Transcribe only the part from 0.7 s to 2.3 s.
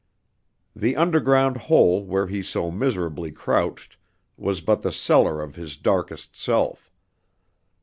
The underground hole where